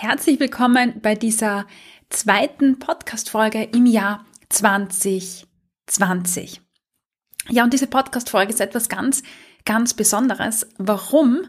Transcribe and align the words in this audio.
Herzlich 0.00 0.38
willkommen 0.38 1.00
bei 1.02 1.16
dieser 1.16 1.66
zweiten 2.08 2.78
Podcast-Folge 2.78 3.64
im 3.64 3.84
Jahr 3.84 4.24
2020. 4.48 6.60
Ja, 7.48 7.64
und 7.64 7.72
diese 7.72 7.88
Podcast-Folge 7.88 8.52
ist 8.52 8.60
etwas 8.60 8.88
ganz, 8.88 9.24
ganz 9.64 9.94
Besonderes. 9.94 10.68
Warum 10.78 11.48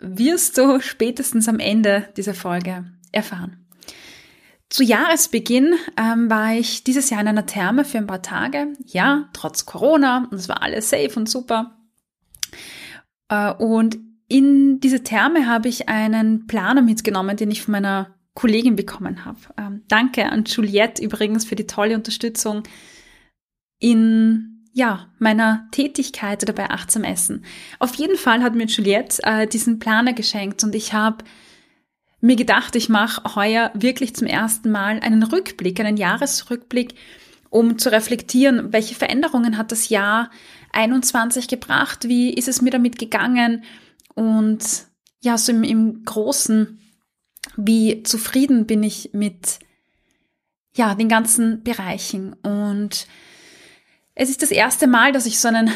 wirst 0.00 0.56
du 0.56 0.80
spätestens 0.80 1.46
am 1.46 1.58
Ende 1.58 2.08
dieser 2.16 2.32
Folge 2.32 2.90
erfahren? 3.12 3.66
Zu 4.70 4.82
Jahresbeginn 4.82 5.74
ähm, 5.98 6.30
war 6.30 6.54
ich 6.54 6.84
dieses 6.84 7.10
Jahr 7.10 7.20
in 7.20 7.28
einer 7.28 7.44
Therme 7.44 7.84
für 7.84 7.98
ein 7.98 8.06
paar 8.06 8.22
Tage. 8.22 8.72
Ja, 8.86 9.28
trotz 9.34 9.66
Corona 9.66 10.26
und 10.30 10.38
es 10.38 10.48
war 10.48 10.62
alles 10.62 10.88
safe 10.88 11.12
und 11.16 11.28
super. 11.28 11.76
Äh, 13.28 13.52
und 13.52 13.98
in 14.32 14.80
diese 14.80 15.02
Therme 15.02 15.46
habe 15.46 15.68
ich 15.68 15.90
einen 15.90 16.46
Planer 16.46 16.80
mitgenommen, 16.80 17.36
den 17.36 17.50
ich 17.50 17.60
von 17.60 17.72
meiner 17.72 18.14
Kollegin 18.32 18.76
bekommen 18.76 19.26
habe. 19.26 19.38
Ähm, 19.58 19.82
danke 19.88 20.24
an 20.24 20.44
Juliette 20.44 21.02
übrigens 21.02 21.44
für 21.44 21.54
die 21.54 21.66
tolle 21.66 21.94
Unterstützung 21.94 22.62
in 23.78 24.64
ja, 24.72 25.12
meiner 25.18 25.68
Tätigkeit 25.70 26.42
oder 26.42 26.54
bei 26.54 26.70
Achtsam 26.70 27.04
Essen. 27.04 27.44
Auf 27.78 27.94
jeden 27.96 28.16
Fall 28.16 28.42
hat 28.42 28.54
mir 28.54 28.64
Juliette 28.64 29.22
äh, 29.22 29.46
diesen 29.46 29.78
Planer 29.78 30.14
geschenkt 30.14 30.64
und 30.64 30.74
ich 30.74 30.94
habe 30.94 31.24
mir 32.22 32.36
gedacht, 32.36 32.74
ich 32.74 32.88
mache 32.88 33.34
heuer 33.34 33.70
wirklich 33.74 34.16
zum 34.16 34.26
ersten 34.26 34.70
Mal 34.70 35.00
einen 35.00 35.24
Rückblick, 35.24 35.78
einen 35.78 35.98
Jahresrückblick, 35.98 36.94
um 37.50 37.76
zu 37.76 37.92
reflektieren, 37.92 38.72
welche 38.72 38.94
Veränderungen 38.94 39.58
hat 39.58 39.72
das 39.72 39.90
Jahr 39.90 40.30
21 40.72 41.48
gebracht, 41.48 42.08
wie 42.08 42.32
ist 42.32 42.48
es 42.48 42.62
mir 42.62 42.70
damit 42.70 42.98
gegangen, 42.98 43.62
und 44.14 44.86
ja, 45.20 45.38
so 45.38 45.52
im, 45.52 45.62
im 45.62 46.04
Großen, 46.04 46.78
wie 47.56 48.02
zufrieden 48.02 48.66
bin 48.66 48.82
ich 48.82 49.10
mit 49.12 49.58
ja, 50.74 50.94
den 50.94 51.08
ganzen 51.08 51.62
Bereichen. 51.62 52.32
Und 52.42 53.06
es 54.14 54.30
ist 54.30 54.42
das 54.42 54.50
erste 54.50 54.86
Mal, 54.86 55.12
dass 55.12 55.26
ich 55.26 55.38
so 55.38 55.48
einen 55.48 55.70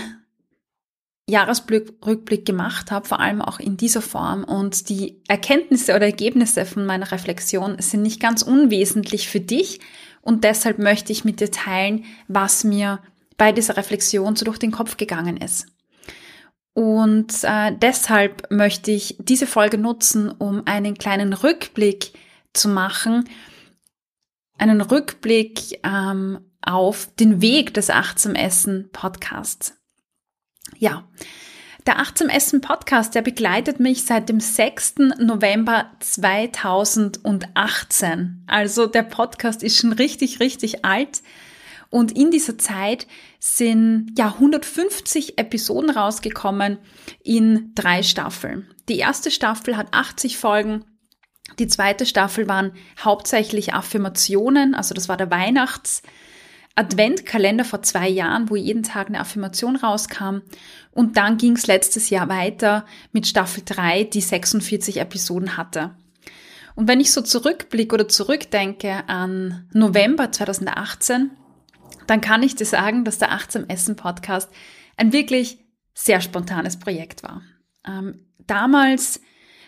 Jahresrückblick 1.28 2.46
gemacht 2.46 2.90
habe, 2.90 3.06
vor 3.06 3.20
allem 3.20 3.42
auch 3.42 3.58
in 3.58 3.76
dieser 3.76 4.02
Form. 4.02 4.44
Und 4.44 4.88
die 4.88 5.20
Erkenntnisse 5.28 5.94
oder 5.94 6.06
Ergebnisse 6.06 6.64
von 6.64 6.86
meiner 6.86 7.10
Reflexion 7.10 7.80
sind 7.80 8.02
nicht 8.02 8.20
ganz 8.20 8.42
unwesentlich 8.42 9.28
für 9.28 9.40
dich. 9.40 9.80
Und 10.22 10.44
deshalb 10.44 10.78
möchte 10.78 11.12
ich 11.12 11.24
mit 11.24 11.40
dir 11.40 11.50
teilen, 11.50 12.04
was 12.28 12.64
mir 12.64 13.00
bei 13.36 13.52
dieser 13.52 13.76
Reflexion 13.76 14.34
so 14.34 14.44
durch 14.44 14.58
den 14.58 14.72
Kopf 14.72 14.96
gegangen 14.96 15.36
ist. 15.36 15.66
Und 16.76 17.42
äh, 17.42 17.72
deshalb 17.74 18.50
möchte 18.50 18.90
ich 18.90 19.16
diese 19.18 19.46
Folge 19.46 19.78
nutzen, 19.78 20.30
um 20.30 20.66
einen 20.66 20.98
kleinen 20.98 21.32
Rückblick 21.32 22.12
zu 22.52 22.68
machen, 22.68 23.26
einen 24.58 24.82
Rückblick 24.82 25.80
ähm, 25.84 26.40
auf 26.60 27.08
den 27.18 27.40
Weg 27.40 27.72
des 27.72 27.88
Achtsam 27.88 28.34
Essen 28.34 28.90
Podcasts. 28.92 29.72
Ja, 30.76 31.08
der 31.86 31.98
Achtsam 31.98 32.28
Essen 32.28 32.60
Podcast, 32.60 33.14
der 33.14 33.22
begleitet 33.22 33.80
mich 33.80 34.04
seit 34.04 34.28
dem 34.28 34.40
6. 34.40 34.96
November 35.18 35.90
2018. 36.00 38.44
Also 38.46 38.86
der 38.86 39.04
Podcast 39.04 39.62
ist 39.62 39.78
schon 39.78 39.94
richtig, 39.94 40.40
richtig 40.40 40.84
alt. 40.84 41.22
Und 41.88 42.12
in 42.12 42.30
dieser 42.30 42.58
Zeit 42.58 43.06
sind 43.54 44.14
ja 44.18 44.26
150 44.26 45.38
Episoden 45.38 45.90
rausgekommen 45.90 46.78
in 47.22 47.70
drei 47.76 48.02
Staffeln. 48.02 48.68
Die 48.88 48.98
erste 48.98 49.30
Staffel 49.30 49.76
hat 49.76 49.94
80 49.94 50.36
Folgen. 50.36 50.84
Die 51.60 51.68
zweite 51.68 52.06
Staffel 52.06 52.48
waren 52.48 52.72
hauptsächlich 52.98 53.72
Affirmationen, 53.72 54.74
also 54.74 54.94
das 54.94 55.08
war 55.08 55.16
der 55.16 55.30
Weihnachts 55.30 56.02
Adventkalender 56.74 57.64
vor 57.64 57.82
zwei 57.82 58.08
Jahren, 58.08 58.50
wo 58.50 58.56
jeden 58.56 58.82
Tag 58.82 59.06
eine 59.06 59.20
Affirmation 59.20 59.76
rauskam. 59.76 60.40
Und 60.90 61.16
dann 61.16 61.38
ging 61.38 61.52
es 61.52 61.68
letztes 61.68 62.10
Jahr 62.10 62.28
weiter 62.28 62.84
mit 63.12 63.26
Staffel 63.28 63.62
3, 63.64 64.04
die 64.04 64.20
46 64.20 64.98
Episoden 64.98 65.56
hatte. 65.56 65.94
Und 66.74 66.88
wenn 66.88 67.00
ich 67.00 67.12
so 67.12 67.22
zurückblicke 67.22 67.94
oder 67.94 68.08
zurückdenke 68.08 69.08
an 69.08 69.66
November 69.72 70.30
2018, 70.32 71.30
dann 72.06 72.20
kann 72.20 72.42
ich 72.42 72.54
dir 72.54 72.66
sagen, 72.66 73.04
dass 73.04 73.18
der 73.18 73.32
Achtsam 73.32 73.66
Essen 73.68 73.96
Podcast 73.96 74.50
ein 74.96 75.12
wirklich 75.12 75.58
sehr 75.94 76.20
spontanes 76.20 76.78
Projekt 76.78 77.22
war. 77.22 77.42
Ähm, 77.86 78.26
damals 78.46 79.20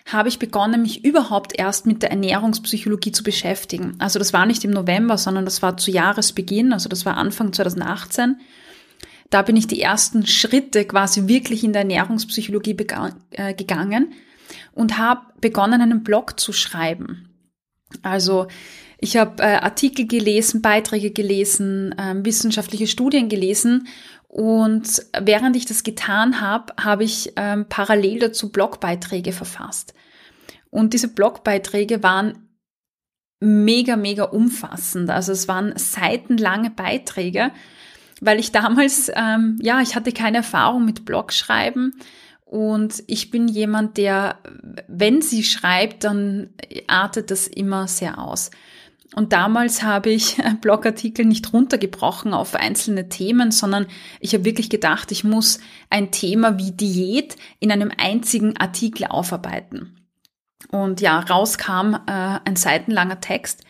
habe 0.07 0.29
ich 0.29 0.39
begonnen, 0.39 0.83
mich 0.83 1.05
überhaupt 1.05 1.59
erst 1.59 1.87
mit 1.87 2.03
der 2.03 2.11
Ernährungspsychologie 2.11 3.13
zu 3.13 3.23
beschäftigen. 3.23 3.97
Also 3.99 4.19
das 4.19 4.33
war 4.33 4.47
nicht 4.47 4.65
im 4.65 4.71
November, 4.71 5.19
sondern 5.19 5.45
das 5.45 5.63
war 5.63 5.77
zu 5.77 5.91
Jahresbeginn, 5.91 6.73
also 6.73 6.89
das 6.89 7.05
war 7.05 7.17
Anfang 7.17 7.53
2018. 7.53 8.41
Da 9.31 9.43
bin 9.43 9.57
ich 9.57 9.67
die 9.67 9.83
ersten 9.83 10.27
Schritte 10.27 10.87
quasi 10.87 11.29
wirklich 11.29 11.63
in 11.63 11.73
der 11.75 11.83
Ernährungspsychologie 11.83 12.77
äh, 13.33 13.53
gegangen 13.53 14.15
und 14.73 14.97
habe 14.97 15.21
begonnen, 15.41 15.83
einen 15.83 16.03
Blog 16.03 16.41
zu 16.41 16.55
schreiben. 16.55 17.29
Also 18.03 18.49
ich 19.01 19.17
habe 19.17 19.43
äh, 19.43 19.57
Artikel 19.57 20.07
gelesen, 20.07 20.61
Beiträge 20.61 21.11
gelesen, 21.13 21.93
äh, 21.99 22.15
wissenschaftliche 22.25 22.87
Studien 22.87 23.29
gelesen 23.29 23.89
und 24.29 25.07
während 25.19 25.57
ich 25.57 25.65
das 25.65 25.85
getan 25.85 26.41
habe, 26.41 26.75
habe 26.83 27.05
ich 27.05 27.33
ähm, 27.37 27.67
parallel 27.69 28.19
dazu 28.19 28.53
Blogbeiträge 28.53 29.33
verfasst. 29.33 29.95
Und 30.71 30.93
diese 30.93 31.09
Blogbeiträge 31.09 32.03
waren 32.03 32.49
mega, 33.41 33.97
mega 33.97 34.25
umfassend. 34.25 35.11
Also 35.11 35.33
es 35.33 35.49
waren 35.49 35.73
seitenlange 35.77 36.71
Beiträge, 36.71 37.53
weil 38.21 38.39
ich 38.39 38.53
damals, 38.53 39.11
ähm, 39.15 39.59
ja, 39.63 39.81
ich 39.81 39.95
hatte 39.95 40.13
keine 40.13 40.39
Erfahrung 40.39 40.85
mit 40.85 41.05
Blogschreiben. 41.05 41.95
Und 42.45 43.03
ich 43.07 43.31
bin 43.31 43.49
jemand, 43.49 43.97
der, 43.97 44.39
wenn 44.89 45.23
sie 45.23 45.45
schreibt, 45.45 46.05
dann 46.05 46.51
artet 46.87 47.31
das 47.31 47.47
immer 47.47 47.89
sehr 47.89 48.19
aus. 48.19 48.51
Und 49.15 49.33
damals 49.33 49.83
habe 49.83 50.11
ich 50.11 50.37
Blogartikel 50.61 51.25
nicht 51.25 51.53
runtergebrochen 51.53 52.35
auf 52.35 52.55
einzelne 52.55 53.09
Themen, 53.09 53.51
sondern 53.51 53.87
ich 54.21 54.35
habe 54.35 54.45
wirklich 54.45 54.71
gedacht, 54.71 55.13
ich 55.13 55.25
muss 55.25 55.61
ein 55.91 56.11
Thema 56.11 56.59
wie 56.59 56.73
Diät 56.73 57.37
in 57.59 57.73
einem 57.73 57.91
einzigen 57.97 58.57
Artikel 58.57 59.07
aufarbeiten. 59.07 59.97
Und 60.71 61.01
ja, 61.01 61.21
rauskam 61.21 61.95
äh, 61.95 62.41
ein 62.45 62.57
seitenlanger 62.57 63.21
Text. 63.21 63.65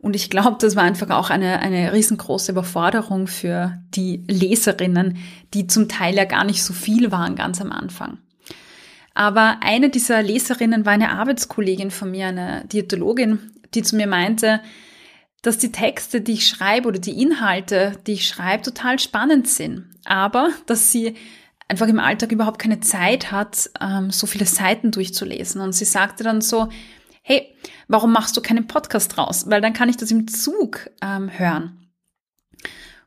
Und 0.00 0.16
ich 0.16 0.30
glaube, 0.30 0.56
das 0.60 0.74
war 0.74 0.82
einfach 0.82 1.10
auch 1.10 1.30
eine, 1.30 1.60
eine 1.60 1.92
riesengroße 1.92 2.52
Überforderung 2.52 3.28
für 3.28 3.80
die 3.94 4.24
Leserinnen, 4.26 5.18
die 5.54 5.68
zum 5.68 5.88
Teil 5.88 6.16
ja 6.16 6.24
gar 6.24 6.44
nicht 6.44 6.62
so 6.62 6.74
viel 6.74 7.12
waren 7.12 7.36
ganz 7.36 7.60
am 7.60 7.70
Anfang. 7.70 8.18
Aber 9.14 9.58
eine 9.60 9.90
dieser 9.90 10.22
Leserinnen 10.22 10.84
war 10.84 10.92
eine 10.92 11.10
Arbeitskollegin 11.10 11.90
von 11.90 12.10
mir, 12.10 12.26
eine 12.26 12.64
Diätologin, 12.66 13.38
die 13.74 13.82
zu 13.82 13.96
mir 13.96 14.06
meinte, 14.06 14.60
dass 15.42 15.58
die 15.58 15.72
Texte, 15.72 16.20
die 16.20 16.34
ich 16.34 16.48
schreibe 16.48 16.88
oder 16.88 17.00
die 17.00 17.20
Inhalte, 17.20 17.98
die 18.06 18.12
ich 18.12 18.26
schreibe, 18.26 18.62
total 18.62 18.98
spannend 18.98 19.48
sind. 19.48 19.90
Aber 20.04 20.50
dass 20.66 20.92
sie 20.92 21.16
einfach 21.68 21.88
im 21.88 21.98
Alltag 21.98 22.32
überhaupt 22.32 22.60
keine 22.60 22.80
Zeit 22.80 23.32
hat, 23.32 23.70
ähm, 23.80 24.10
so 24.10 24.26
viele 24.26 24.46
Seiten 24.46 24.92
durchzulesen. 24.92 25.60
Und 25.60 25.72
sie 25.72 25.84
sagte 25.84 26.22
dann 26.22 26.40
so, 26.40 26.68
hey, 27.22 27.54
warum 27.88 28.12
machst 28.12 28.36
du 28.36 28.40
keinen 28.40 28.66
Podcast 28.66 29.18
raus? 29.18 29.46
Weil 29.48 29.60
dann 29.60 29.72
kann 29.72 29.88
ich 29.88 29.96
das 29.96 30.10
im 30.10 30.28
Zug 30.28 30.90
ähm, 31.02 31.30
hören. 31.36 31.90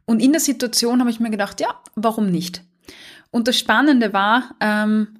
Und 0.06 0.22
in 0.22 0.32
der 0.32 0.42
Situation 0.42 1.00
habe 1.00 1.10
ich 1.10 1.20
mir 1.20 1.32
gedacht, 1.32 1.62
ja, 1.62 1.82
warum 1.96 2.30
nicht? 2.30 2.64
Und 3.32 3.48
das 3.48 3.58
Spannende 3.58 4.14
war, 4.14 4.56
ähm, 4.60 5.20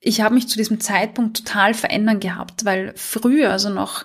ich 0.00 0.20
habe 0.20 0.34
mich 0.34 0.48
zu 0.48 0.56
diesem 0.56 0.80
Zeitpunkt 0.80 1.38
total 1.38 1.74
verändern 1.74 2.20
gehabt, 2.20 2.64
weil 2.64 2.92
früher, 2.96 3.50
also 3.50 3.70
noch, 3.70 4.04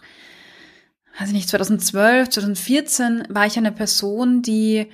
weiß 1.19 1.29
ich 1.29 1.33
nicht, 1.33 1.49
2012, 1.49 2.29
2014, 2.29 3.23
war 3.29 3.45
ich 3.45 3.57
eine 3.57 3.71
Person, 3.71 4.41
die 4.41 4.87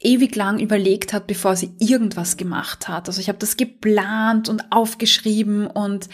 ewig 0.00 0.34
lang 0.34 0.58
überlegt 0.58 1.12
hat, 1.12 1.26
bevor 1.26 1.56
sie 1.56 1.74
irgendwas 1.78 2.36
gemacht 2.36 2.88
hat. 2.88 3.08
Also 3.08 3.20
ich 3.20 3.28
habe 3.28 3.38
das 3.38 3.56
geplant 3.56 4.48
und 4.48 4.72
aufgeschrieben 4.72 5.66
und 5.66 6.08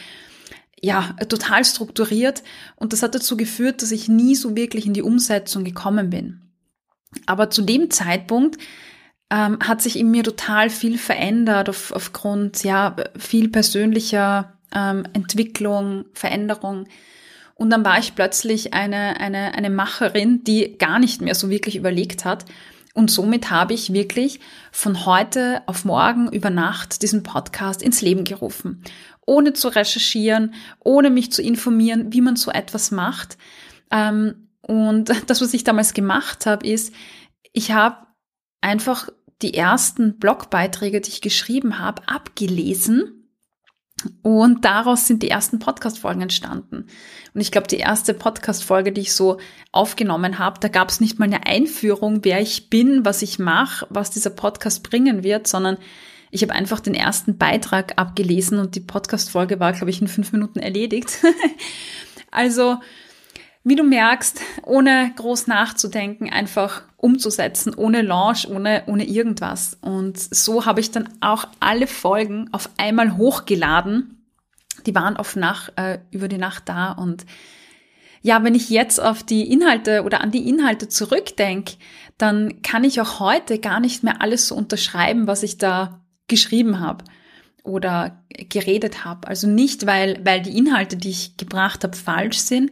ja, 0.80 1.14
total 1.28 1.64
strukturiert 1.64 2.42
und 2.76 2.92
das 2.92 3.02
hat 3.02 3.14
dazu 3.14 3.36
geführt, 3.36 3.82
dass 3.82 3.92
ich 3.92 4.08
nie 4.08 4.34
so 4.34 4.56
wirklich 4.56 4.86
in 4.86 4.92
die 4.92 5.02
Umsetzung 5.02 5.64
gekommen 5.64 6.10
bin. 6.10 6.42
Aber 7.24 7.48
zu 7.48 7.62
dem 7.62 7.90
Zeitpunkt 7.90 8.58
ähm, 9.30 9.58
hat 9.60 9.80
sich 9.80 9.98
in 9.98 10.10
mir 10.10 10.22
total 10.22 10.68
viel 10.68 10.98
verändert 10.98 11.68
auf, 11.68 11.92
aufgrund 11.92 12.62
ja 12.62 12.96
viel 13.16 13.48
persönlicher 13.48 14.52
ähm, 14.74 15.04
Entwicklung, 15.12 16.04
Veränderung. 16.12 16.86
Und 17.56 17.70
dann 17.70 17.84
war 17.84 17.98
ich 17.98 18.14
plötzlich 18.14 18.74
eine, 18.74 19.18
eine, 19.18 19.54
eine 19.54 19.70
Macherin, 19.70 20.44
die 20.44 20.76
gar 20.76 20.98
nicht 20.98 21.22
mehr 21.22 21.34
so 21.34 21.48
wirklich 21.48 21.76
überlegt 21.76 22.24
hat. 22.26 22.44
Und 22.92 23.10
somit 23.10 23.50
habe 23.50 23.72
ich 23.72 23.94
wirklich 23.94 24.40
von 24.70 25.06
heute 25.06 25.62
auf 25.66 25.84
morgen 25.84 26.30
über 26.30 26.50
Nacht 26.50 27.02
diesen 27.02 27.22
Podcast 27.22 27.82
ins 27.82 28.02
Leben 28.02 28.24
gerufen. 28.24 28.82
Ohne 29.26 29.54
zu 29.54 29.68
recherchieren, 29.68 30.54
ohne 30.84 31.10
mich 31.10 31.32
zu 31.32 31.42
informieren, 31.42 32.12
wie 32.12 32.20
man 32.20 32.36
so 32.36 32.50
etwas 32.50 32.90
macht. 32.90 33.38
Ähm, 33.90 34.48
und 34.60 35.10
das, 35.26 35.40
was 35.40 35.54
ich 35.54 35.64
damals 35.64 35.94
gemacht 35.94 36.44
habe, 36.44 36.66
ist, 36.66 36.92
ich 37.52 37.72
habe 37.72 38.06
einfach 38.60 39.08
die 39.40 39.54
ersten 39.54 40.18
Blogbeiträge, 40.18 41.00
die 41.00 41.10
ich 41.10 41.20
geschrieben 41.22 41.78
habe, 41.78 42.06
abgelesen 42.06 43.15
und 44.22 44.64
daraus 44.64 45.06
sind 45.06 45.22
die 45.22 45.30
ersten 45.30 45.58
Podcast-Folgen 45.58 46.22
entstanden. 46.22 46.86
Und 47.34 47.40
ich 47.40 47.52
glaube, 47.52 47.68
die 47.68 47.78
erste 47.78 48.14
Podcast-Folge, 48.14 48.92
die 48.92 49.02
ich 49.02 49.12
so 49.12 49.38
aufgenommen 49.72 50.38
habe, 50.38 50.60
da 50.60 50.68
gab 50.68 50.88
es 50.88 51.00
nicht 51.00 51.18
mal 51.18 51.26
eine 51.26 51.46
Einführung, 51.46 52.24
wer 52.24 52.40
ich 52.40 52.70
bin, 52.70 53.04
was 53.04 53.22
ich 53.22 53.38
mache, 53.38 53.86
was 53.90 54.10
dieser 54.10 54.30
Podcast 54.30 54.82
bringen 54.88 55.22
wird, 55.22 55.46
sondern 55.46 55.78
ich 56.30 56.42
habe 56.42 56.52
einfach 56.52 56.80
den 56.80 56.94
ersten 56.94 57.38
Beitrag 57.38 57.94
abgelesen 57.96 58.58
und 58.58 58.74
die 58.74 58.80
Podcast-Folge 58.80 59.60
war, 59.60 59.72
glaube 59.72 59.90
ich, 59.90 60.00
in 60.00 60.08
fünf 60.08 60.32
Minuten 60.32 60.58
erledigt. 60.58 61.18
also 62.30 62.78
wie 63.66 63.74
du 63.74 63.82
merkst, 63.82 64.40
ohne 64.62 65.12
groß 65.16 65.48
nachzudenken, 65.48 66.30
einfach 66.32 66.82
umzusetzen, 66.96 67.74
ohne 67.74 68.00
Launch, 68.00 68.48
ohne, 68.48 68.84
ohne 68.86 69.04
irgendwas. 69.04 69.76
Und 69.80 70.16
so 70.16 70.66
habe 70.66 70.78
ich 70.78 70.92
dann 70.92 71.08
auch 71.20 71.48
alle 71.58 71.88
Folgen 71.88 72.48
auf 72.52 72.70
einmal 72.76 73.16
hochgeladen. 73.16 74.24
Die 74.86 74.94
waren 74.94 75.16
auf 75.16 75.34
Nacht, 75.34 75.72
äh, 75.74 75.98
über 76.12 76.28
die 76.28 76.38
Nacht 76.38 76.68
da. 76.68 76.92
Und 76.92 77.26
ja, 78.22 78.44
wenn 78.44 78.54
ich 78.54 78.70
jetzt 78.70 79.00
auf 79.00 79.24
die 79.24 79.50
Inhalte 79.50 80.04
oder 80.04 80.20
an 80.20 80.30
die 80.30 80.48
Inhalte 80.48 80.88
zurückdenke, 80.88 81.74
dann 82.18 82.62
kann 82.62 82.84
ich 82.84 83.00
auch 83.00 83.18
heute 83.18 83.58
gar 83.58 83.80
nicht 83.80 84.04
mehr 84.04 84.22
alles 84.22 84.46
so 84.46 84.54
unterschreiben, 84.54 85.26
was 85.26 85.42
ich 85.42 85.58
da 85.58 86.04
geschrieben 86.28 86.78
habe 86.78 87.02
oder 87.64 88.22
geredet 88.48 89.04
habe. 89.04 89.26
Also 89.26 89.48
nicht, 89.48 89.86
weil, 89.86 90.20
weil 90.24 90.40
die 90.40 90.56
Inhalte, 90.56 90.96
die 90.96 91.10
ich 91.10 91.36
gebracht 91.36 91.82
habe, 91.82 91.96
falsch 91.96 92.38
sind, 92.38 92.70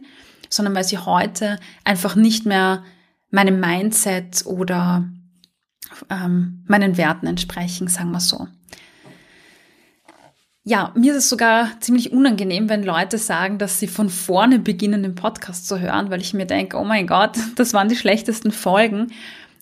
sondern 0.49 0.75
weil 0.75 0.83
sie 0.83 0.97
heute 0.97 1.59
einfach 1.83 2.15
nicht 2.15 2.45
mehr 2.45 2.83
meinem 3.31 3.59
Mindset 3.59 4.45
oder 4.45 5.09
ähm, 6.09 6.63
meinen 6.67 6.97
Werten 6.97 7.27
entsprechen, 7.27 7.87
sagen 7.87 8.11
wir 8.11 8.19
so. 8.19 8.47
Ja, 10.67 10.91
mir 10.95 11.11
ist 11.11 11.19
es 11.25 11.29
sogar 11.29 11.79
ziemlich 11.79 12.11
unangenehm, 12.11 12.69
wenn 12.69 12.83
Leute 12.83 13.19
sagen, 13.19 13.59
dass 13.59 13.79
sie 13.79 13.87
von 13.87 14.09
vorne 14.09 14.57
beginnen, 14.57 15.03
den 15.03 15.13
Podcast 15.13 15.67
zu 15.67 15.79
hören, 15.79 16.09
weil 16.09 16.21
ich 16.21 16.33
mir 16.33 16.47
denke, 16.47 16.77
oh 16.77 16.83
mein 16.83 17.05
Gott, 17.05 17.37
das 17.55 17.73
waren 17.73 17.87
die 17.87 17.95
schlechtesten 17.95 18.51
Folgen, 18.51 19.11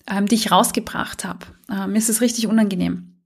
ähm, 0.10 0.28
die 0.28 0.36
ich 0.36 0.52
rausgebracht 0.52 1.26
habe. 1.26 1.46
Ähm, 1.70 1.92
mir 1.92 1.98
ist 1.98 2.10
es 2.10 2.22
richtig 2.22 2.48
unangenehm, 2.48 3.18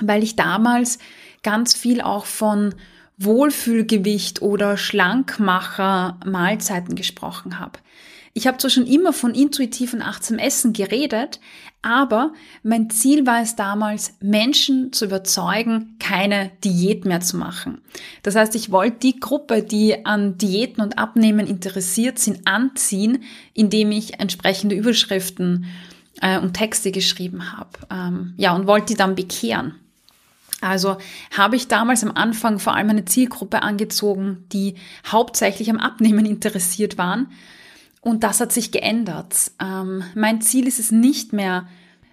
weil 0.00 0.22
ich 0.22 0.36
damals 0.36 0.98
ganz 1.42 1.74
viel 1.74 2.02
auch 2.02 2.26
von 2.26 2.74
Wohlfühlgewicht 3.16 4.42
oder 4.42 4.76
Schlankmacher 4.76 6.18
Mahlzeiten 6.24 6.94
gesprochen 6.94 7.58
habe. 7.58 7.78
Ich 8.36 8.48
habe 8.48 8.58
zwar 8.58 8.70
schon 8.70 8.86
immer 8.88 9.12
von 9.12 9.32
intuitiven 9.32 10.02
achtsam 10.02 10.38
Essen 10.38 10.72
geredet, 10.72 11.38
aber 11.82 12.32
mein 12.64 12.90
Ziel 12.90 13.26
war 13.26 13.40
es 13.40 13.54
damals, 13.54 14.16
Menschen 14.20 14.92
zu 14.92 15.04
überzeugen, 15.04 15.96
keine 16.00 16.50
Diät 16.64 17.04
mehr 17.04 17.20
zu 17.20 17.36
machen. 17.36 17.80
Das 18.24 18.34
heißt, 18.34 18.56
ich 18.56 18.72
wollte 18.72 18.98
die 18.98 19.20
Gruppe, 19.20 19.62
die 19.62 20.04
an 20.04 20.36
Diäten 20.36 20.82
und 20.82 20.98
Abnehmen 20.98 21.46
interessiert 21.46 22.18
sind, 22.18 22.40
anziehen, 22.44 23.22
indem 23.52 23.92
ich 23.92 24.18
entsprechende 24.18 24.74
Überschriften 24.74 25.66
äh, 26.20 26.40
und 26.40 26.54
Texte 26.54 26.90
geschrieben 26.90 27.52
habe. 27.52 27.70
Ähm, 27.88 28.34
ja, 28.36 28.56
und 28.56 28.66
wollte 28.66 28.86
die 28.86 28.96
dann 28.96 29.14
bekehren. 29.14 29.76
Also 30.64 30.96
habe 31.36 31.56
ich 31.56 31.68
damals 31.68 32.02
am 32.02 32.12
Anfang 32.12 32.58
vor 32.58 32.74
allem 32.74 32.90
eine 32.90 33.04
Zielgruppe 33.04 33.62
angezogen, 33.62 34.44
die 34.52 34.76
hauptsächlich 35.06 35.70
am 35.70 35.78
Abnehmen 35.78 36.26
interessiert 36.26 36.96
waren. 36.96 37.28
Und 38.00 38.22
das 38.24 38.40
hat 38.40 38.52
sich 38.52 38.70
geändert. 38.70 39.52
Ähm, 39.62 40.04
mein 40.14 40.40
Ziel 40.40 40.66
ist 40.66 40.78
es 40.78 40.90
nicht 40.90 41.32
mehr, 41.32 41.66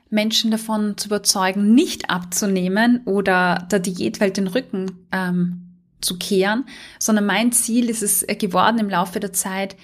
Menschen 0.09 0.51
davon 0.51 0.98
zu 0.98 1.07
überzeugen, 1.07 1.74
nicht 1.74 2.09
abzunehmen 2.09 3.01
oder 3.06 3.65
der 3.71 3.80
Diätwelt 3.80 4.36
den 4.36 4.48
Rücken 4.48 5.07
ähm, 5.13 5.69
zu 6.01 6.18
kehren, 6.18 6.65
sondern 7.00 7.25
mein 7.25 7.54
Ziel 7.54 7.89
ist 7.89 8.04
es 8.04 8.25
geworden 8.39 8.80
im 8.80 8.89
Laufe 8.89 9.21
der 9.21 9.31
Zeit, 9.31 9.77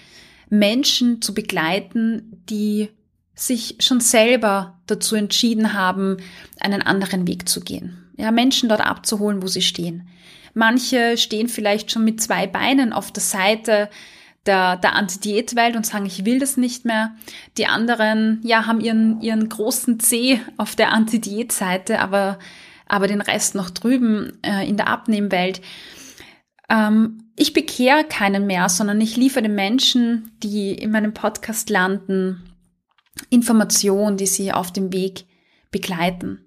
Menschen 0.50 1.22
zu 1.22 1.34
begleiten, 1.34 2.42
die 2.50 2.90
sich 3.36 3.78
schon 3.80 4.02
selber 4.02 4.78
dazu 4.88 5.16
entschieden 5.16 5.74
haben, 5.74 6.18
einen 6.60 6.82
anderen 6.82 7.28
Weg 7.28 7.48
zu 7.48 7.62
gehen 7.62 8.07
ja, 8.18 8.32
Menschen 8.32 8.70
dort 8.70 8.82
abzuholen, 8.82 9.42
wo 9.42 9.48
sie 9.48 9.62
stehen. 9.62 10.08
Manche 10.54 11.18
stehen 11.18 11.50
vielleicht 11.50 11.92
schon 11.92 12.04
mit 12.04 12.22
zwei 12.22 12.48
Beinen 12.48 12.92
auf 12.92 13.12
der 13.12 13.24
Seite 13.24 13.90
der, 14.48 14.78
der 14.78 14.96
Anti-Diät-Welt 14.96 15.76
und 15.76 15.86
sagen, 15.86 16.06
ich 16.06 16.26
will 16.26 16.40
das 16.40 16.58
nicht 16.58 16.86
mehr. 16.86 17.16
Die 17.58 17.68
anderen, 17.68 18.42
ja, 18.44 18.66
haben 18.66 18.80
ihren, 18.82 19.22
ihren 19.22 19.48
großen 19.50 20.00
C 20.00 20.40
auf 20.58 20.76
der 20.76 20.94
Anti-Diät-Seite, 20.94 22.00
aber, 22.00 22.40
aber 22.88 23.08
den 23.08 23.22
Rest 23.22 23.56
noch 23.56 23.70
drüben 23.70 24.40
äh, 24.42 24.68
in 24.68 24.78
der 24.78 24.88
Abnehmwelt. 24.88 25.62
Ähm, 26.70 27.24
ich 27.36 27.54
bekehre 27.54 28.04
keinen 28.04 28.48
mehr, 28.48 28.68
sondern 28.70 29.00
ich 29.00 29.16
liefere 29.16 29.44
den 29.44 29.56
Menschen, 29.56 30.32
die 30.42 30.72
in 30.72 30.92
meinem 30.92 31.14
Podcast 31.14 31.70
landen, 31.70 32.52
Informationen, 33.30 34.18
die 34.18 34.26
sie 34.26 34.52
auf 34.52 34.72
dem 34.72 34.92
Weg 34.92 35.26
begleiten. 35.70 36.40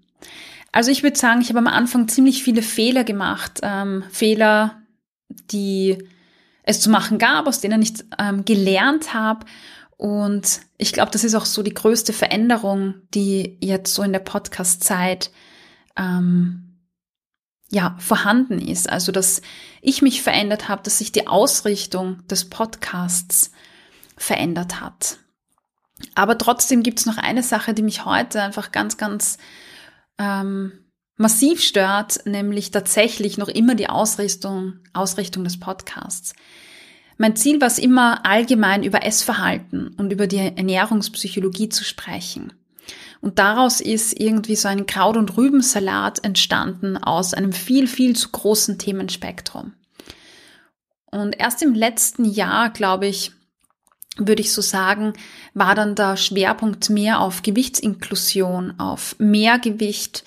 Also 0.73 0.91
ich 0.91 1.03
würde 1.03 1.19
sagen, 1.19 1.41
ich 1.41 1.49
habe 1.49 1.59
am 1.59 1.67
Anfang 1.67 2.09
ziemlich 2.09 2.43
viele 2.43 2.63
Fehler 2.63 3.05
gemacht. 3.05 3.61
Ähm, 3.63 4.05
Fehler, 4.11 4.83
die 5.29 5.99
es 6.63 6.81
zu 6.81 6.91
machen 6.91 7.19
gab, 7.19 7.47
aus 7.47 7.61
denen 7.61 7.83
ich 7.83 7.95
ähm, 8.19 8.45
gelernt 8.45 9.15
habe. 9.15 9.47
Und 9.97 10.61
ich 10.79 10.93
glaube, 10.93 11.11
das 11.11 11.25
ist 11.25 11.35
auch 11.35 11.45
so 11.45 11.63
die 11.63 11.75
größte 11.75 12.13
Veränderung, 12.13 12.95
die 13.13 13.59
jetzt 13.61 13.95
so 13.95 14.03
in 14.03 14.13
der 14.13 14.21
Podcast-Zeit 14.21 15.31
ähm, 15.97 16.79
ja 17.71 17.97
vorhanden 17.99 18.61
ist. 18.61 18.89
Also 18.89 19.13
dass 19.13 19.43
ich 19.83 20.03
mich 20.03 20.23
verändert 20.23 20.69
habe, 20.69 20.83
dass 20.83 20.99
sich 20.99 21.13
die 21.13 21.27
Ausrichtung 21.27 22.27
des 22.29 22.49
Podcasts 22.49 23.51
verändert 24.17 24.81
hat. 24.81 25.19
Aber 26.15 26.39
trotzdem 26.39 26.83
gibt 26.83 27.01
es 27.01 27.07
noch 27.07 27.19
eine 27.19 27.43
Sache, 27.43 27.75
die 27.75 27.83
mich 27.83 28.05
heute 28.05 28.43
einfach 28.43 28.73
ganz, 28.73 28.97
ganz 28.97 29.39
ähm, 30.21 30.73
massiv 31.17 31.61
stört, 31.61 32.25
nämlich 32.27 32.71
tatsächlich 32.71 33.39
noch 33.39 33.49
immer 33.49 33.75
die 33.75 33.89
Ausrichtung, 33.89 34.75
Ausrichtung 34.93 35.43
des 35.43 35.59
Podcasts. 35.59 36.35
Mein 37.19 37.37
Ziel 37.37 37.61
war 37.61 37.69
es 37.69 37.79
immer, 37.79 38.25
allgemein 38.25 38.83
über 38.83 39.05
Essverhalten 39.05 39.89
und 39.99 40.13
über 40.13 40.27
die 40.27 40.39
Ernährungspsychologie 40.39 41.69
zu 41.69 41.85
sprechen. 41.85 42.53
Und 43.21 43.39
daraus 43.39 43.81
ist 43.81 44.19
irgendwie 44.19 44.57
so 44.57 44.69
ein 44.69 44.87
Kraut- 44.87 45.19
und 45.19 45.37
Rübensalat 45.37 46.25
entstanden 46.25 46.97
aus 46.97 47.35
einem 47.35 47.53
viel, 47.53 47.87
viel 47.87 48.17
zu 48.17 48.31
großen 48.31 48.79
Themenspektrum. 48.79 49.75
Und 51.11 51.39
erst 51.39 51.63
im 51.63 51.75
letzten 51.75 52.25
Jahr, 52.25 52.71
glaube 52.71 53.07
ich, 53.07 53.33
würde 54.17 54.43
ich 54.43 54.53
so 54.53 54.63
sagen, 54.63 55.13
war 55.55 55.75
dann 55.75 55.95
der 55.95 56.17
Schwerpunkt 56.17 56.91
mehr 56.91 57.21
auf 57.21 57.43
Gewichtsinklusion, 57.43 58.79
auf 58.79 59.17
Mehrgewicht 59.19 60.25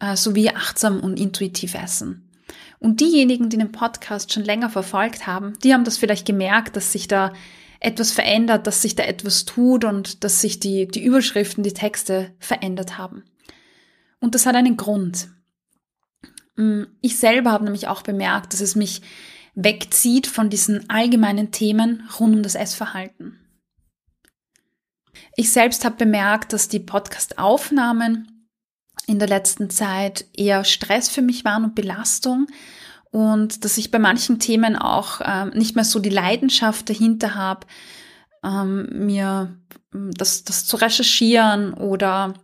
äh, 0.00 0.16
sowie 0.16 0.50
achtsam 0.50 1.00
und 1.00 1.18
intuitiv 1.18 1.74
essen. 1.74 2.30
Und 2.78 3.00
diejenigen, 3.00 3.48
die 3.48 3.56
den 3.56 3.72
Podcast 3.72 4.32
schon 4.32 4.44
länger 4.44 4.70
verfolgt 4.70 5.26
haben, 5.26 5.54
die 5.62 5.72
haben 5.72 5.84
das 5.84 5.96
vielleicht 5.96 6.26
gemerkt, 6.26 6.76
dass 6.76 6.92
sich 6.92 7.08
da 7.08 7.32
etwas 7.80 8.12
verändert, 8.12 8.66
dass 8.66 8.82
sich 8.82 8.94
da 8.94 9.04
etwas 9.04 9.44
tut 9.44 9.84
und 9.84 10.24
dass 10.24 10.40
sich 10.40 10.60
die, 10.60 10.86
die 10.86 11.04
Überschriften, 11.04 11.62
die 11.62 11.72
Texte 11.72 12.32
verändert 12.38 12.98
haben. 12.98 13.24
Und 14.20 14.34
das 14.34 14.46
hat 14.46 14.54
einen 14.54 14.76
Grund. 14.76 15.28
Mm, 16.56 16.84
ich 17.00 17.18
selber 17.18 17.52
habe 17.52 17.64
nämlich 17.64 17.88
auch 17.88 18.02
bemerkt, 18.02 18.52
dass 18.52 18.60
es 18.60 18.74
mich 18.74 19.02
wegzieht 19.54 20.26
von 20.26 20.50
diesen 20.50 20.88
allgemeinen 20.90 21.52
Themen 21.52 22.08
rund 22.18 22.36
um 22.36 22.42
das 22.42 22.54
Essverhalten. 22.54 23.40
Ich 25.36 25.52
selbst 25.52 25.84
habe 25.84 25.96
bemerkt, 25.96 26.52
dass 26.52 26.68
die 26.68 26.80
Podcast-Aufnahmen 26.80 28.48
in 29.06 29.18
der 29.18 29.28
letzten 29.28 29.70
Zeit 29.70 30.26
eher 30.32 30.64
Stress 30.64 31.08
für 31.08 31.22
mich 31.22 31.44
waren 31.44 31.64
und 31.64 31.74
Belastung 31.74 32.46
und 33.10 33.64
dass 33.64 33.78
ich 33.78 33.90
bei 33.90 33.98
manchen 33.98 34.38
Themen 34.38 34.76
auch 34.76 35.20
ähm, 35.24 35.50
nicht 35.50 35.76
mehr 35.76 35.84
so 35.84 36.00
die 36.00 36.10
Leidenschaft 36.10 36.88
dahinter 36.88 37.34
habe, 37.34 37.66
ähm, 38.44 39.06
mir 39.06 39.56
mm, 39.92 40.10
das, 40.16 40.44
das 40.44 40.66
zu 40.66 40.76
recherchieren 40.76 41.74
oder 41.74 42.34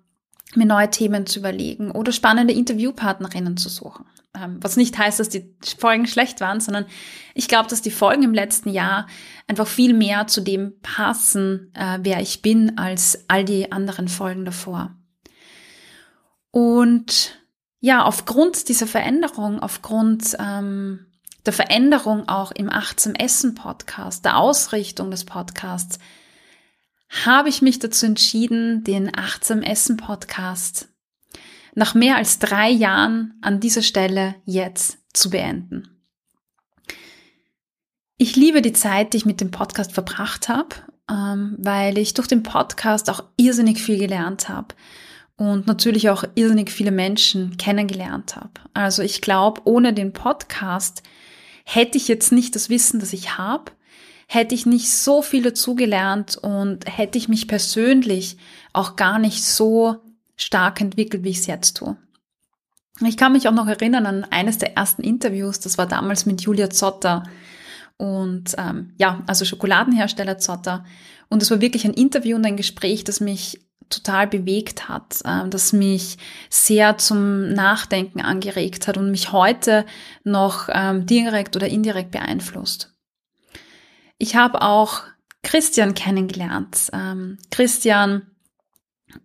mir 0.56 0.66
neue 0.66 0.90
Themen 0.90 1.26
zu 1.26 1.38
überlegen 1.38 1.90
oder 1.90 2.12
spannende 2.12 2.54
Interviewpartnerinnen 2.54 3.56
zu 3.56 3.68
suchen. 3.68 4.06
Ähm, 4.34 4.58
was 4.60 4.76
nicht 4.76 4.96
heißt, 4.96 5.20
dass 5.20 5.28
die 5.28 5.54
Folgen 5.78 6.06
schlecht 6.06 6.40
waren, 6.40 6.60
sondern 6.60 6.86
ich 7.34 7.48
glaube, 7.48 7.68
dass 7.68 7.82
die 7.82 7.90
Folgen 7.90 8.22
im 8.22 8.34
letzten 8.34 8.70
Jahr 8.70 9.06
einfach 9.48 9.66
viel 9.66 9.92
mehr 9.92 10.26
zu 10.26 10.40
dem 10.40 10.80
passen, 10.82 11.72
äh, 11.74 11.98
wer 12.02 12.20
ich 12.20 12.42
bin, 12.42 12.78
als 12.78 13.24
all 13.28 13.44
die 13.44 13.72
anderen 13.72 14.08
Folgen 14.08 14.44
davor. 14.44 14.96
Und 16.50 17.38
ja, 17.80 18.04
aufgrund 18.04 18.68
dieser 18.68 18.86
Veränderung, 18.86 19.60
aufgrund 19.60 20.36
ähm, 20.38 21.06
der 21.46 21.52
Veränderung 21.52 22.28
auch 22.28 22.52
im 22.52 22.70
Achtsam 22.70 23.14
Essen 23.14 23.54
Podcast, 23.54 24.24
der 24.24 24.36
Ausrichtung 24.36 25.10
des 25.10 25.24
Podcasts, 25.24 25.98
habe 27.10 27.48
ich 27.48 27.60
mich 27.60 27.78
dazu 27.78 28.06
entschieden, 28.06 28.84
den 28.84 29.14
Achtsam 29.14 29.62
Essen 29.62 29.96
Podcast 29.96 30.88
nach 31.74 31.94
mehr 31.94 32.16
als 32.16 32.38
drei 32.38 32.68
Jahren 32.68 33.34
an 33.42 33.60
dieser 33.60 33.82
Stelle 33.82 34.34
jetzt 34.44 34.98
zu 35.12 35.30
beenden. 35.30 36.00
Ich 38.16 38.36
liebe 38.36 38.60
die 38.60 38.72
Zeit, 38.72 39.12
die 39.12 39.18
ich 39.18 39.26
mit 39.26 39.40
dem 39.40 39.50
Podcast 39.50 39.92
verbracht 39.92 40.48
habe, 40.48 40.76
ähm, 41.10 41.56
weil 41.58 41.96
ich 41.96 42.14
durch 42.14 42.28
den 42.28 42.42
Podcast 42.42 43.08
auch 43.08 43.24
irrsinnig 43.36 43.80
viel 43.80 43.98
gelernt 43.98 44.48
habe 44.48 44.74
und 45.36 45.66
natürlich 45.66 46.10
auch 46.10 46.24
irrsinnig 46.34 46.70
viele 46.70 46.90
Menschen 46.90 47.56
kennengelernt 47.56 48.36
habe. 48.36 48.52
Also 48.74 49.02
ich 49.02 49.22
glaube, 49.22 49.62
ohne 49.64 49.94
den 49.94 50.12
Podcast 50.12 51.02
hätte 51.64 51.96
ich 51.96 52.08
jetzt 52.08 52.30
nicht 52.30 52.54
das 52.54 52.68
Wissen, 52.68 53.00
das 53.00 53.12
ich 53.12 53.38
habe, 53.38 53.72
hätte 54.32 54.54
ich 54.54 54.64
nicht 54.64 54.92
so 54.92 55.22
viel 55.22 55.42
dazugelernt 55.42 56.36
und 56.36 56.84
hätte 56.86 57.18
ich 57.18 57.28
mich 57.28 57.48
persönlich 57.48 58.36
auch 58.72 58.94
gar 58.94 59.18
nicht 59.18 59.42
so 59.42 59.96
stark 60.36 60.80
entwickelt, 60.80 61.24
wie 61.24 61.30
ich 61.30 61.38
es 61.38 61.48
jetzt 61.48 61.78
tue. 61.78 61.96
Ich 63.04 63.16
kann 63.16 63.32
mich 63.32 63.48
auch 63.48 63.52
noch 63.52 63.66
erinnern 63.66 64.06
an 64.06 64.24
eines 64.30 64.58
der 64.58 64.76
ersten 64.76 65.02
Interviews, 65.02 65.58
das 65.58 65.78
war 65.78 65.86
damals 65.86 66.26
mit 66.26 66.42
Julia 66.42 66.70
Zotter 66.70 67.24
und 67.96 68.54
ähm, 68.56 68.94
ja, 68.98 69.20
also 69.26 69.44
Schokoladenhersteller 69.44 70.38
Zotter. 70.38 70.84
Und 71.28 71.42
es 71.42 71.50
war 71.50 71.60
wirklich 71.60 71.84
ein 71.84 71.94
Interview 71.94 72.36
und 72.36 72.46
ein 72.46 72.56
Gespräch, 72.56 73.02
das 73.02 73.18
mich 73.18 73.60
total 73.88 74.28
bewegt 74.28 74.88
hat, 74.88 75.22
äh, 75.24 75.48
das 75.48 75.72
mich 75.72 76.18
sehr 76.50 76.98
zum 76.98 77.52
Nachdenken 77.52 78.20
angeregt 78.20 78.86
hat 78.86 78.96
und 78.96 79.10
mich 79.10 79.32
heute 79.32 79.86
noch 80.22 80.68
ähm, 80.72 81.04
direkt 81.04 81.56
oder 81.56 81.66
indirekt 81.66 82.12
beeinflusst. 82.12 82.94
Ich 84.22 84.36
habe 84.36 84.60
auch 84.60 85.00
Christian 85.42 85.94
kennengelernt. 85.94 86.90
Ähm, 86.92 87.38
Christian, 87.50 88.26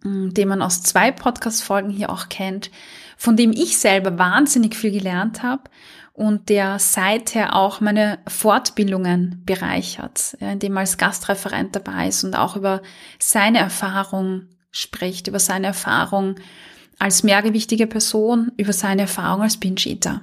mm, 0.03 0.29
den 0.29 0.47
man 0.47 0.61
aus 0.61 0.83
zwei 0.83 1.11
Podcast-Folgen 1.11 1.89
hier 1.89 2.09
auch 2.09 2.29
kennt, 2.29 2.71
von 3.17 3.35
dem 3.35 3.51
ich 3.51 3.77
selber 3.77 4.17
wahnsinnig 4.17 4.73
viel 4.73 4.91
gelernt 4.91 5.43
habe 5.43 5.63
und 6.13 6.47
der 6.47 6.79
seither 6.79 7.57
auch 7.57 7.81
meine 7.81 8.19
Fortbildungen 8.25 9.43
bereichert, 9.45 10.37
ja, 10.39 10.49
indem 10.49 10.77
er 10.77 10.81
als 10.81 10.97
Gastreferent 10.97 11.75
dabei 11.75 12.07
ist 12.07 12.23
und 12.23 12.33
auch 12.33 12.55
über 12.55 12.81
seine 13.19 13.57
Erfahrung 13.57 14.47
spricht, 14.71 15.27
über 15.27 15.39
seine 15.39 15.67
Erfahrung 15.67 16.35
als 16.99 17.21
mehrgewichtige 17.21 17.85
Person, 17.85 18.53
über 18.55 18.71
seine 18.71 19.01
Erfahrung 19.01 19.41
als 19.41 19.57
Binge-Eater. 19.57 20.21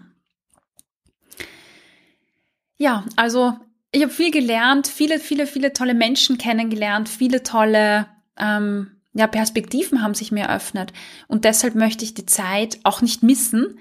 Ja, 2.79 3.05
also 3.17 3.59
ich 3.93 4.03
habe 4.03 4.13
viel 4.13 4.31
gelernt, 4.31 4.89
viele, 4.89 5.21
viele, 5.21 5.47
viele 5.47 5.73
tolle 5.75 5.95
Menschen 5.95 6.39
kennengelernt, 6.39 7.09
viele 7.09 7.43
tolle 7.43 8.07
ähm, 8.39 8.91
ja, 9.13 9.27
Perspektiven 9.27 10.03
haben 10.03 10.15
sich 10.15 10.33
mir 10.33 10.45
eröffnet. 10.45 10.95
Und 11.29 11.45
deshalb 11.45 11.75
möchte 11.75 12.05
ich 12.05 12.15
die 12.15 12.25
Zeit 12.25 12.79
auch 12.85 13.03
nicht 13.03 13.23
missen. 13.23 13.79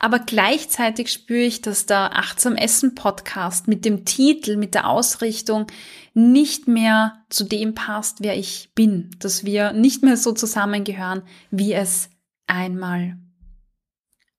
Aber 0.00 0.18
gleichzeitig 0.18 1.12
spüre 1.12 1.44
ich, 1.44 1.62
dass 1.62 1.86
der 1.86 2.18
Achtsam 2.18 2.56
Essen 2.56 2.96
Podcast 2.96 3.68
mit 3.68 3.84
dem 3.84 4.04
Titel, 4.04 4.56
mit 4.56 4.74
der 4.74 4.88
Ausrichtung 4.88 5.68
nicht 6.12 6.66
mehr 6.66 7.22
zu 7.28 7.44
dem 7.44 7.74
passt, 7.74 8.16
wer 8.20 8.36
ich 8.36 8.72
bin. 8.74 9.10
Dass 9.20 9.44
wir 9.44 9.72
nicht 9.72 10.02
mehr 10.02 10.16
so 10.16 10.32
zusammengehören, 10.32 11.22
wie 11.52 11.72
es 11.72 12.10
einmal 12.48 13.16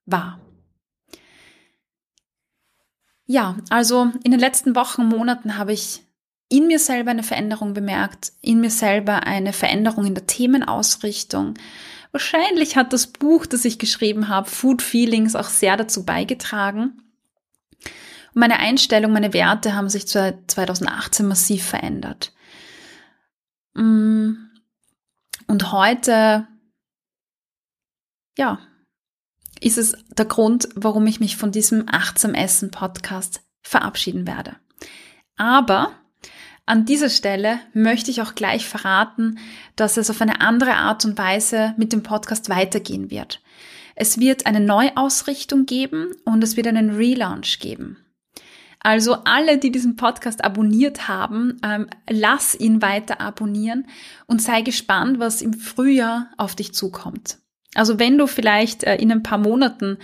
war. 0.05 0.41
Ja, 3.25 3.57
also 3.69 4.11
in 4.23 4.31
den 4.31 4.39
letzten 4.39 4.75
Wochen, 4.75 5.05
Monaten 5.05 5.57
habe 5.57 5.73
ich 5.73 6.03
in 6.49 6.67
mir 6.67 6.79
selber 6.79 7.11
eine 7.11 7.23
Veränderung 7.23 7.73
bemerkt, 7.73 8.33
in 8.41 8.59
mir 8.59 8.69
selber 8.69 9.25
eine 9.25 9.53
Veränderung 9.53 10.05
in 10.05 10.13
der 10.13 10.27
Themenausrichtung. 10.27 11.55
Wahrscheinlich 12.11 12.75
hat 12.75 12.93
das 12.93 13.07
Buch, 13.07 13.45
das 13.45 13.65
ich 13.65 13.79
geschrieben 13.79 14.27
habe, 14.27 14.49
Food 14.49 14.81
Feelings, 14.81 15.35
auch 15.35 15.49
sehr 15.49 15.77
dazu 15.77 16.05
beigetragen. 16.05 17.01
Meine 18.33 18.59
Einstellung, 18.59 19.13
meine 19.13 19.33
Werte 19.33 19.73
haben 19.73 19.89
sich 19.89 20.07
2018 20.07 21.25
massiv 21.25 21.63
verändert. 21.65 22.33
Mm. 23.73 24.33
Und 25.47 25.71
heute, 25.71 26.47
ja, 28.37 28.59
ist 29.65 29.77
es 29.77 29.95
der 30.17 30.25
Grund, 30.25 30.69
warum 30.75 31.07
ich 31.07 31.19
mich 31.19 31.37
von 31.37 31.51
diesem 31.51 31.85
Achtsam 31.87 32.33
Essen 32.33 32.71
Podcast 32.71 33.41
verabschieden 33.61 34.27
werde. 34.27 34.55
Aber 35.35 35.91
an 36.65 36.85
dieser 36.85 37.09
Stelle 37.09 37.59
möchte 37.73 38.11
ich 38.11 38.21
auch 38.21 38.35
gleich 38.35 38.67
verraten, 38.67 39.39
dass 39.75 39.97
es 39.97 40.09
auf 40.09 40.21
eine 40.21 40.41
andere 40.41 40.75
Art 40.75 41.03
und 41.05 41.17
Weise 41.17 41.73
mit 41.77 41.91
dem 41.91 42.03
Podcast 42.03 42.49
weitergehen 42.49 43.11
wird. 43.11 43.41
Es 43.95 44.19
wird 44.19 44.45
eine 44.45 44.59
Neuausrichtung 44.59 45.65
geben 45.65 46.15
und 46.25 46.43
es 46.43 46.57
wird 46.57 46.67
einen 46.67 46.95
Relaunch 46.95 47.59
geben. 47.59 47.97
Also 48.79 49.15
alle, 49.23 49.57
die 49.57 49.71
diesen 49.71 49.95
Podcast 49.95 50.43
abonniert 50.43 51.07
haben, 51.07 51.59
ähm, 51.63 51.87
lass 52.09 52.53
ihn 52.53 52.81
weiter 52.81 53.21
abonnieren 53.21 53.87
und 54.25 54.41
sei 54.41 54.61
gespannt, 54.61 55.19
was 55.19 55.41
im 55.41 55.53
Frühjahr 55.53 56.31
auf 56.37 56.55
dich 56.55 56.73
zukommt. 56.73 57.37
Also 57.75 57.99
wenn 57.99 58.17
du 58.17 58.27
vielleicht 58.27 58.83
äh, 58.83 58.95
in 58.95 59.11
ein 59.11 59.23
paar 59.23 59.37
Monaten 59.37 59.97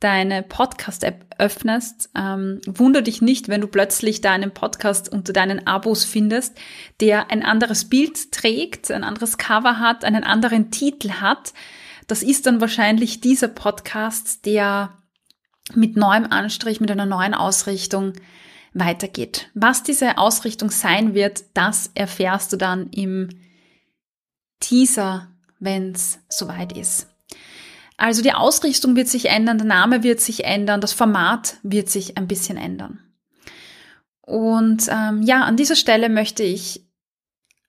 deine 0.00 0.42
Podcast-App 0.42 1.26
öffnest, 1.38 2.10
ähm, 2.16 2.60
wunder 2.66 3.02
dich 3.02 3.20
nicht, 3.20 3.48
wenn 3.48 3.60
du 3.60 3.66
plötzlich 3.66 4.22
deinen 4.22 4.52
Podcast 4.52 5.12
unter 5.12 5.34
deinen 5.34 5.66
Abos 5.66 6.04
findest, 6.04 6.56
der 7.00 7.30
ein 7.30 7.44
anderes 7.44 7.84
Bild 7.88 8.32
trägt, 8.32 8.90
ein 8.90 9.04
anderes 9.04 9.36
Cover 9.36 9.78
hat, 9.78 10.04
einen 10.04 10.24
anderen 10.24 10.70
Titel 10.70 11.10
hat. 11.20 11.52
Das 12.06 12.22
ist 12.22 12.46
dann 12.46 12.62
wahrscheinlich 12.62 13.20
dieser 13.20 13.48
Podcast, 13.48 14.46
der 14.46 14.96
mit 15.74 15.96
neuem 15.96 16.24
Anstrich, 16.24 16.80
mit 16.80 16.90
einer 16.90 17.06
neuen 17.06 17.34
Ausrichtung 17.34 18.14
weitergeht. 18.72 19.50
Was 19.54 19.82
diese 19.82 20.16
Ausrichtung 20.16 20.70
sein 20.70 21.14
wird, 21.14 21.44
das 21.54 21.90
erfährst 21.94 22.52
du 22.52 22.56
dann 22.56 22.88
im 22.90 23.28
Teaser, 24.60 25.28
wenn 25.58 25.92
es 25.92 26.20
soweit 26.28 26.76
ist. 26.76 27.09
Also 28.00 28.22
die 28.22 28.32
Ausrichtung 28.32 28.96
wird 28.96 29.08
sich 29.08 29.26
ändern, 29.26 29.58
der 29.58 29.66
Name 29.66 30.02
wird 30.02 30.20
sich 30.20 30.44
ändern, 30.44 30.80
das 30.80 30.94
Format 30.94 31.58
wird 31.62 31.90
sich 31.90 32.16
ein 32.16 32.26
bisschen 32.26 32.56
ändern. 32.56 33.00
Und 34.22 34.88
ähm, 34.90 35.20
ja, 35.20 35.42
an 35.42 35.58
dieser 35.58 35.76
Stelle 35.76 36.08
möchte 36.08 36.42
ich 36.42 36.88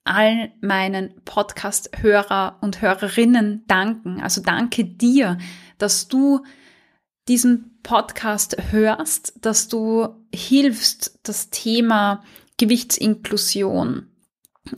all 0.05 0.53
meinen 0.61 1.21
Podcast-Hörer 1.25 2.59
und 2.61 2.81
Hörerinnen 2.81 3.65
danken. 3.67 4.21
Also 4.21 4.41
danke 4.41 4.85
dir, 4.85 5.37
dass 5.77 6.07
du 6.07 6.45
diesen 7.27 7.81
Podcast 7.83 8.55
hörst, 8.71 9.33
dass 9.41 9.67
du 9.67 10.07
hilfst, 10.33 11.19
das 11.23 11.49
Thema 11.49 12.23
Gewichtsinklusion 12.57 14.10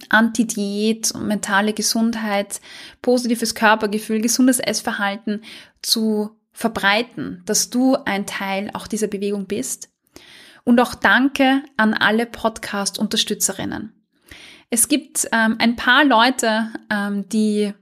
Anti-Diät, 0.09 1.13
mentale 1.15 1.73
Gesundheit, 1.73 2.61
positives 3.01 3.53
Körpergefühl, 3.53 4.21
gesundes 4.21 4.59
Essverhalten 4.59 5.43
zu 5.81 6.31
verbreiten, 6.53 7.41
dass 7.45 7.69
du 7.69 7.95
ein 8.05 8.25
Teil 8.25 8.69
auch 8.73 8.87
dieser 8.87 9.07
Bewegung 9.07 9.45
bist. 9.45 9.89
Und 10.63 10.79
auch 10.79 10.95
danke 10.95 11.63
an 11.75 11.93
alle 11.93 12.25
Podcast-Unterstützerinnen. 12.25 13.93
Es 14.69 14.87
gibt 14.87 15.27
ähm, 15.31 15.57
ein 15.59 15.75
paar 15.75 16.05
Leute, 16.05 16.69
ähm, 16.89 17.27
die 17.29 17.73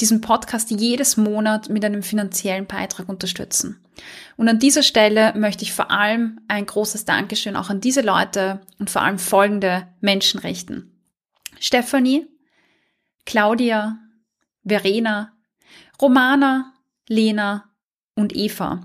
diesen 0.00 0.22
Podcast 0.22 0.70
jedes 0.70 1.16
Monat 1.16 1.68
mit 1.68 1.84
einem 1.84 2.02
finanziellen 2.02 2.66
Beitrag 2.66 3.08
unterstützen. 3.08 3.84
Und 4.36 4.48
an 4.48 4.58
dieser 4.58 4.82
Stelle 4.82 5.34
möchte 5.36 5.62
ich 5.62 5.74
vor 5.74 5.90
allem 5.90 6.40
ein 6.48 6.64
großes 6.64 7.04
Dankeschön 7.04 7.54
auch 7.54 7.68
an 7.68 7.82
diese 7.82 8.00
Leute 8.00 8.62
und 8.78 8.88
vor 8.88 9.02
allem 9.02 9.18
folgende 9.18 9.86
Menschen 10.00 10.40
richten. 10.40 10.89
Stephanie, 11.60 12.26
Claudia, 13.26 13.98
Verena, 14.64 15.32
Romana, 16.00 16.72
Lena 17.06 17.70
und 18.14 18.34
Eva. 18.34 18.80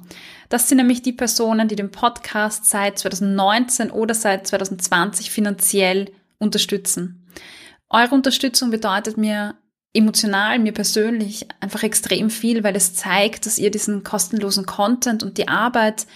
Das 0.50 0.68
sind 0.68 0.78
nämlich 0.78 1.02
die 1.02 1.14
Personen, 1.14 1.70
die 1.70 1.78
den 1.78 1.90
Podcast 1.90 2.66
seit 2.66 3.00
2019 3.00 3.92
oder 3.92 4.14
seit 4.14 4.46
2020 4.46 5.32
finanziell 5.32 6.12
unterstützen. 6.38 7.26
Eure 7.90 8.14
Unterstützung 8.14 8.72
bedeutet 8.72 9.18
mir 9.18 9.56
emotional, 9.94 10.60
mir 10.60 10.74
persönlich 10.74 11.48
einfach 11.62 11.84
extrem 11.84 12.30
viel, 12.30 12.66
weil 12.66 12.76
es 12.76 12.94
zeigt, 12.94 13.46
dass 13.46 13.58
ihr 13.58 13.72
diesen 13.72 14.04
kostenlosen 14.04 14.66
Content 14.66 15.24
und 15.24 15.38
die 15.38 15.48
Arbeit, 15.48 16.08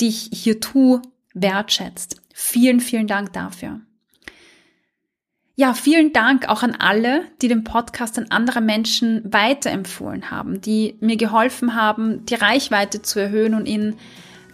die 0.00 0.08
ich 0.08 0.30
hier 0.32 0.58
tue, 0.58 1.00
wertschätzt. 1.32 2.20
Vielen, 2.34 2.80
vielen 2.80 3.06
Dank 3.06 3.32
dafür. 3.32 3.80
Ja, 5.60 5.74
vielen 5.74 6.12
Dank 6.12 6.48
auch 6.48 6.62
an 6.62 6.76
alle, 6.78 7.22
die 7.42 7.48
den 7.48 7.64
Podcast 7.64 8.16
an 8.16 8.26
andere 8.28 8.60
Menschen 8.60 9.22
weiterempfohlen 9.24 10.30
haben, 10.30 10.60
die 10.60 10.96
mir 11.00 11.16
geholfen 11.16 11.74
haben, 11.74 12.24
die 12.26 12.36
Reichweite 12.36 13.02
zu 13.02 13.18
erhöhen 13.18 13.54
und 13.54 13.66
ihn 13.66 13.96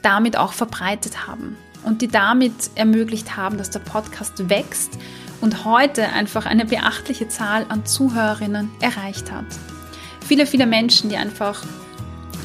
damit 0.00 0.38
auch 0.38 0.54
verbreitet 0.54 1.26
haben 1.26 1.58
und 1.82 2.00
die 2.00 2.08
damit 2.08 2.54
ermöglicht 2.75 3.37
haben, 3.37 3.58
dass 3.58 3.68
der 3.68 3.80
Podcast 3.80 4.49
wächst 4.49 4.92
und 5.42 5.66
heute 5.66 6.08
einfach 6.08 6.46
eine 6.46 6.64
beachtliche 6.64 7.28
Zahl 7.28 7.66
an 7.68 7.84
Zuhörerinnen 7.84 8.70
erreicht 8.80 9.30
hat. 9.30 9.44
Viele, 10.26 10.46
viele 10.46 10.64
Menschen, 10.64 11.11
die 11.11 11.18
einfach 11.18 11.66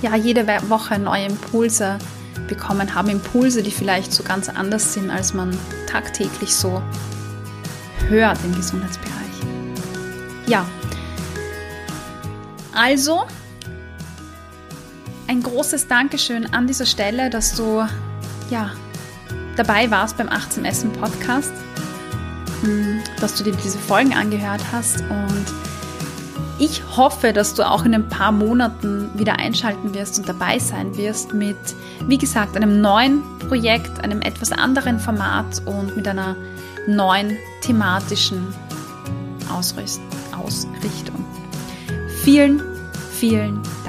ja 0.02 0.18
jede 0.18 0.46
Woche 0.68 1.00
neue 1.00 1.28
Impulse 1.28 1.98
bekommen 2.50 2.94
haben, 2.94 3.08
Impulse, 3.08 3.64
die 3.64 3.72
vielleicht 3.72 4.12
so 4.12 4.22
ganz 4.22 4.50
anders 4.50 4.94
sind, 4.94 5.12
als 5.12 5.34
man 5.34 5.58
tagtäglich 5.88 6.54
so 6.54 6.84
hört 8.08 8.38
im 8.44 8.56
Gesundheitsbereich. 8.56 9.16
Ja, 10.48 10.66
also 12.74 13.26
ein 15.28 15.44
großes 15.44 15.88
Dankeschön 15.88 16.52
an 16.54 16.66
dieser 16.66 16.86
Stelle, 16.86 17.30
dass 17.30 17.56
du 17.56 17.86
ja 18.50 18.72
dabei 19.58 19.92
warst 19.92 20.18
beim 20.18 20.30
18 20.30 20.66
Essen 20.66 20.92
Podcast, 20.94 21.52
hm, 22.62 23.02
dass 23.20 23.36
du 23.36 23.44
dir 23.44 23.54
diese 23.54 23.78
Folgen 23.78 24.14
angehört 24.14 24.62
hast. 24.72 25.02
Und 25.02 25.46
ich 26.58 26.82
hoffe, 26.96 27.34
dass 27.34 27.54
du 27.54 27.70
auch 27.70 27.86
in 27.86 27.94
ein 27.94 28.08
paar 28.08 28.32
Monaten 28.32 29.10
wieder 29.14 29.38
einschalten 29.38 29.94
wirst 29.94 30.18
und 30.18 30.30
dabei 30.30 30.58
sein 30.58 30.96
wirst 30.98 31.34
mit, 31.34 31.58
wie 32.08 32.18
gesagt, 32.18 32.56
einem 32.56 32.82
neuen 32.82 33.22
Projekt, 33.50 34.04
einem 34.04 34.22
etwas 34.22 34.52
anderen 34.52 35.00
Format 35.00 35.62
und 35.66 35.96
mit 35.96 36.08
einer 36.08 36.36
neuen 36.88 37.38
thematischen 37.62 38.54
Ausrichtung. 39.52 41.26
Vielen, 42.24 42.62
vielen 43.12 43.62
Dank. 43.84 43.89